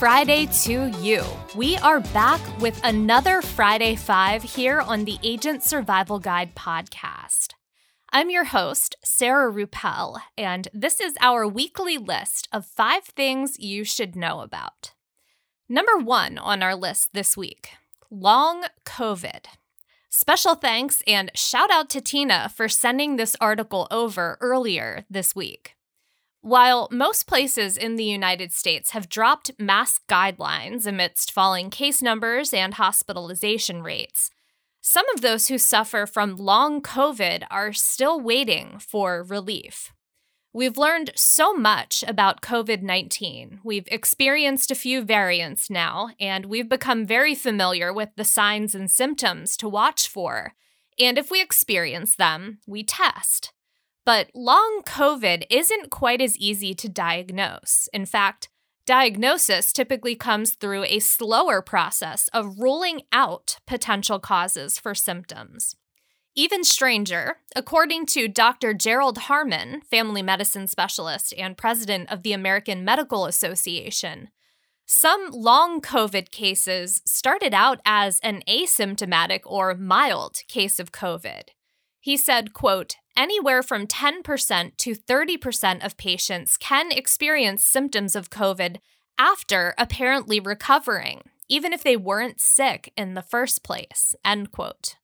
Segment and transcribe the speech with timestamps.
[0.00, 1.22] Friday to you.
[1.54, 7.48] We are back with another Friday 5 here on the Agent Survival Guide podcast.
[8.10, 13.84] I'm your host, Sarah Ruppel, and this is our weekly list of five things you
[13.84, 14.94] should know about.
[15.68, 17.68] Number one on our list this week
[18.10, 19.44] long COVID.
[20.08, 25.74] Special thanks and shout out to Tina for sending this article over earlier this week.
[26.42, 32.54] While most places in the United States have dropped mask guidelines amidst falling case numbers
[32.54, 34.30] and hospitalization rates,
[34.80, 39.92] some of those who suffer from long COVID are still waiting for relief.
[40.52, 43.60] We've learned so much about COVID 19.
[43.62, 48.90] We've experienced a few variants now, and we've become very familiar with the signs and
[48.90, 50.54] symptoms to watch for.
[50.98, 53.52] And if we experience them, we test.
[54.04, 57.88] But long COVID isn't quite as easy to diagnose.
[57.92, 58.48] In fact,
[58.86, 65.76] diagnosis typically comes through a slower process of ruling out potential causes for symptoms.
[66.34, 68.72] Even stranger, according to Dr.
[68.72, 74.28] Gerald Harmon, family medicine specialist and president of the American Medical Association,
[74.86, 81.42] some long COVID cases started out as an asymptomatic or mild case of COVID.
[82.00, 88.78] He said, quote, anywhere from 10% to 30% of patients can experience symptoms of COVID
[89.18, 94.96] after apparently recovering, even if they weren't sick in the first place, end quote.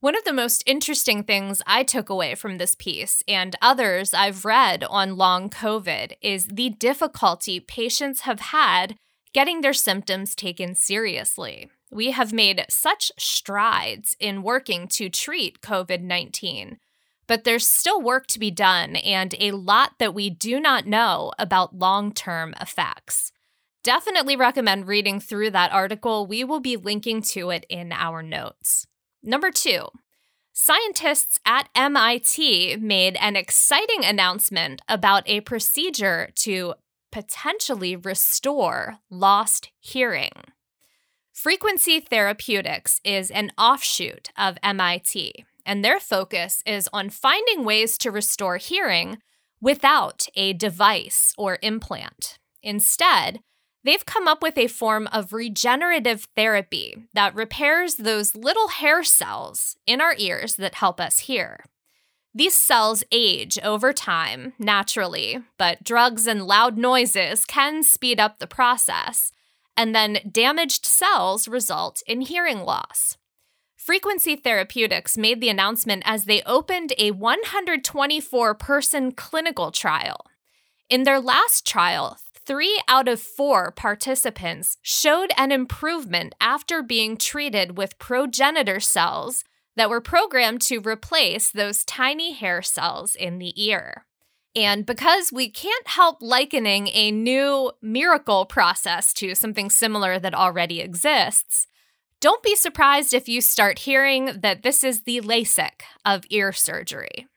[0.00, 4.44] One of the most interesting things I took away from this piece and others I've
[4.44, 8.96] read on long COVID is the difficulty patients have had
[9.32, 11.68] getting their symptoms taken seriously.
[11.90, 16.78] We have made such strides in working to treat COVID 19,
[17.26, 21.32] but there's still work to be done and a lot that we do not know
[21.38, 23.32] about long term effects.
[23.82, 26.26] Definitely recommend reading through that article.
[26.26, 28.86] We will be linking to it in our notes.
[29.22, 29.86] Number two,
[30.52, 36.74] scientists at MIT made an exciting announcement about a procedure to
[37.10, 40.32] potentially restore lost hearing.
[41.40, 48.10] Frequency Therapeutics is an offshoot of MIT, and their focus is on finding ways to
[48.10, 49.18] restore hearing
[49.60, 52.40] without a device or implant.
[52.60, 53.38] Instead,
[53.84, 59.76] they've come up with a form of regenerative therapy that repairs those little hair cells
[59.86, 61.64] in our ears that help us hear.
[62.34, 68.48] These cells age over time, naturally, but drugs and loud noises can speed up the
[68.48, 69.30] process
[69.78, 73.16] and then damaged cells result in hearing loss.
[73.76, 80.26] Frequency Therapeutics made the announcement as they opened a 124 person clinical trial.
[80.90, 87.78] In their last trial, three out of four participants showed an improvement after being treated
[87.78, 89.44] with progenitor cells
[89.76, 94.07] that were programmed to replace those tiny hair cells in the ear.
[94.58, 100.80] And because we can't help likening a new miracle process to something similar that already
[100.80, 101.68] exists,
[102.20, 107.28] don't be surprised if you start hearing that this is the LASIK of ear surgery.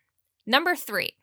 [0.47, 1.13] Number three,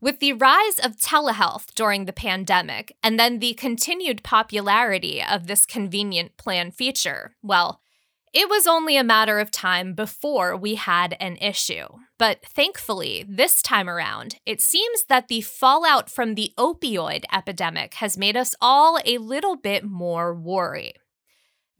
[0.00, 5.66] with the rise of telehealth during the pandemic and then the continued popularity of this
[5.66, 7.80] convenient plan feature, well,
[8.32, 11.86] it was only a matter of time before we had an issue.
[12.22, 18.16] But thankfully, this time around, it seems that the fallout from the opioid epidemic has
[18.16, 21.00] made us all a little bit more worried.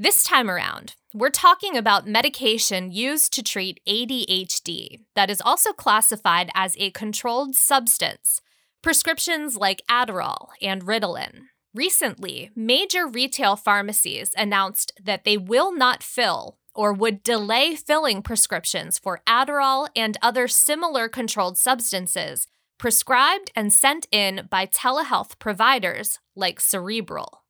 [0.00, 6.50] This time around, we're talking about medication used to treat ADHD that is also classified
[6.56, 8.40] as a controlled substance,
[8.82, 11.42] prescriptions like Adderall and Ritalin.
[11.72, 18.98] Recently, major retail pharmacies announced that they will not fill or would delay filling prescriptions
[18.98, 22.46] for Adderall and other similar controlled substances
[22.78, 27.42] prescribed and sent in by telehealth providers like Cerebral.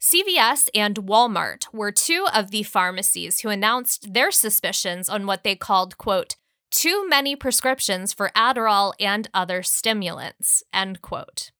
[0.00, 5.56] CVS and Walmart were two of the pharmacies who announced their suspicions on what they
[5.56, 6.36] called, quote,
[6.70, 11.50] too many prescriptions for Adderall and other stimulants, end quote.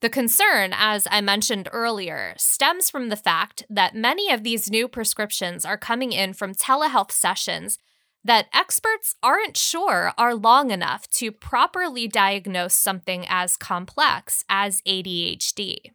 [0.00, 4.88] The concern, as I mentioned earlier, stems from the fact that many of these new
[4.88, 7.78] prescriptions are coming in from telehealth sessions
[8.24, 15.92] that experts aren't sure are long enough to properly diagnose something as complex as ADHD.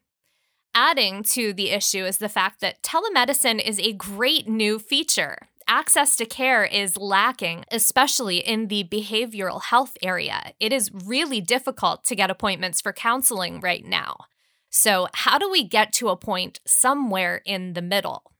[0.75, 6.15] Adding to the issue is the fact that telemedicine is a great new feature access
[6.17, 10.53] to care is lacking, especially in the behavioral health area.
[10.59, 14.25] It is really difficult to get appointments for counseling right now.
[14.69, 18.31] So, how do we get to a point somewhere in the middle?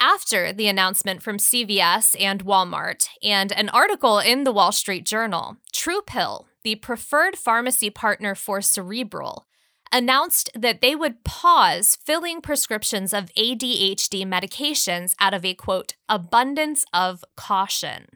[0.00, 5.58] After the announcement from CVS and Walmart and an article in the Wall Street Journal,
[5.72, 9.46] TruePill, the preferred pharmacy partner for Cerebral,
[9.92, 16.84] announced that they would pause filling prescriptions of ADHD medications out of a quote, abundance
[16.92, 18.06] of caution.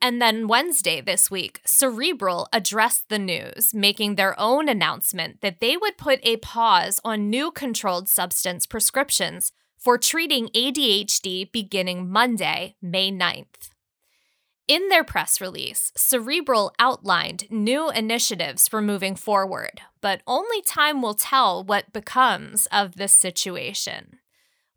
[0.00, 5.76] And then Wednesday this week, Cerebral addressed the news, making their own announcement that they
[5.76, 13.10] would put a pause on new controlled substance prescriptions for treating ADHD beginning Monday, May
[13.10, 13.71] 9th.
[14.68, 21.14] In their press release, Cerebral outlined new initiatives for moving forward, but only time will
[21.14, 24.18] tell what becomes of this situation.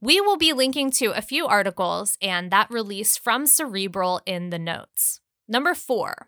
[0.01, 4.59] We will be linking to a few articles and that release from Cerebral in the
[4.59, 5.21] notes.
[5.47, 6.27] Number four.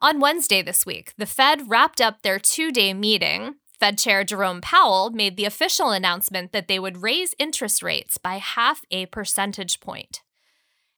[0.00, 3.56] On Wednesday this week, the Fed wrapped up their two day meeting.
[3.78, 8.36] Fed Chair Jerome Powell made the official announcement that they would raise interest rates by
[8.38, 10.22] half a percentage point.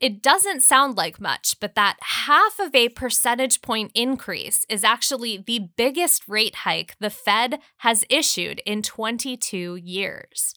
[0.00, 5.39] It doesn't sound like much, but that half of a percentage point increase is actually
[5.39, 10.55] the biggest rate hike the Fed has issued in 22 years.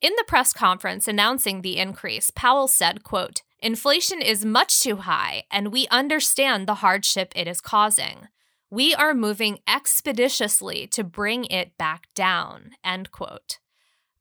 [0.00, 5.44] In the press conference announcing the increase, Powell said, quote, Inflation is much too high,
[5.48, 8.26] and we understand the hardship it is causing.
[8.68, 13.58] We are moving expeditiously to bring it back down, end quote.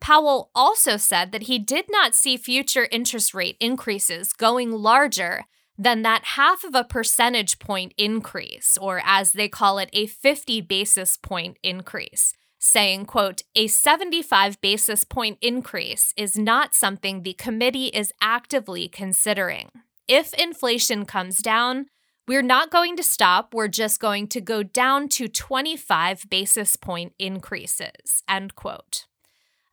[0.02, 5.46] Powell also said that he did not see future interest rate increases going larger
[5.78, 10.60] than that half of a percentage point increase, or as they call it, a 50
[10.62, 12.34] basis point increase
[12.64, 19.72] saying, quote, a 75 basis point increase is not something the committee is actively considering.
[20.08, 21.88] If inflation comes down,
[22.28, 23.54] we're not going to stop.
[23.54, 29.06] We're just going to go down to 25 basis point increases, end quote.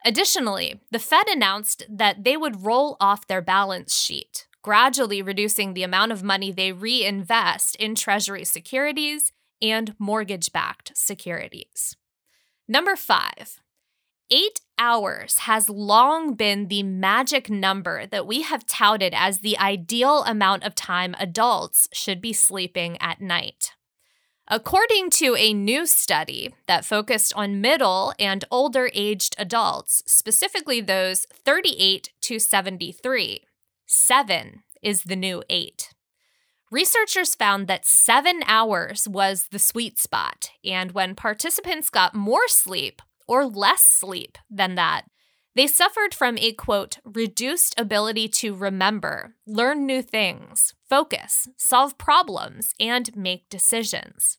[0.04, 5.82] Additionally, the Fed announced that they would roll off their balance sheet, gradually reducing the
[5.82, 11.96] amount of money they reinvest in Treasury securities and mortgage backed securities.
[12.68, 13.60] Number five,
[14.30, 20.22] eight hours has long been the magic number that we have touted as the ideal
[20.24, 23.72] amount of time adults should be sleeping at night.
[24.50, 31.26] According to a new study that focused on middle and older aged adults, specifically those
[31.44, 33.42] 38 to 73,
[33.84, 35.90] seven is the new eight.
[36.70, 43.02] Researchers found that seven hours was the sweet spot, and when participants got more sleep
[43.26, 45.02] or less sleep than that,
[45.56, 52.72] they suffered from a quote, reduced ability to remember, learn new things, focus, solve problems,
[52.80, 54.38] and make decisions.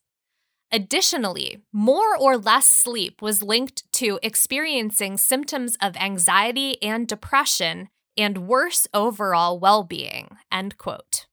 [0.72, 8.48] Additionally, more or less sleep was linked to experiencing symptoms of anxiety and depression and
[8.48, 11.25] worse overall well being, end quote.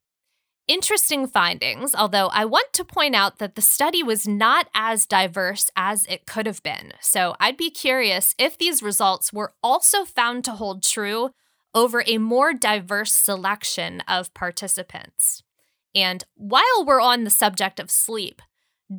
[0.68, 5.70] Interesting findings, although I want to point out that the study was not as diverse
[5.76, 6.92] as it could have been.
[7.00, 11.30] So I'd be curious if these results were also found to hold true
[11.76, 15.42] over a more diverse selection of participants.
[15.94, 18.40] And while we're on the subject of sleep,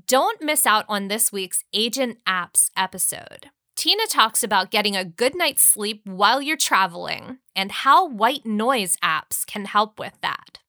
[0.05, 3.49] don't miss out on this week's Agent Apps episode.
[3.75, 8.95] Tina talks about getting a good night's sleep while you're traveling and how white noise
[9.03, 10.59] apps can help with that.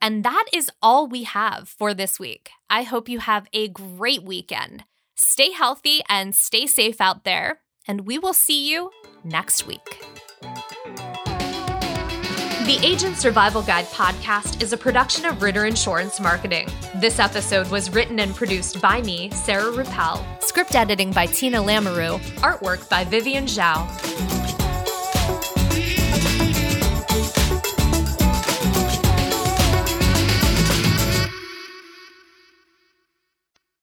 [0.00, 2.50] And that is all we have for this week.
[2.68, 4.84] I hope you have a great weekend.
[5.14, 8.90] Stay healthy and stay safe out there, and we will see you
[9.24, 10.17] next week.
[12.68, 16.68] The Agent Survival Guide podcast is a production of Ritter Insurance Marketing.
[16.96, 22.18] This episode was written and produced by me, Sarah Ruppel, script editing by Tina Lamoureux,
[22.42, 24.37] artwork by Vivian Zhao.